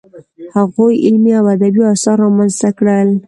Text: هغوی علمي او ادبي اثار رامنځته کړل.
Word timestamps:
هغوی 0.55 0.93
علمي 1.05 1.33
او 1.39 1.45
ادبي 1.55 1.81
اثار 1.93 2.17
رامنځته 2.25 2.69
کړل. 2.77 3.09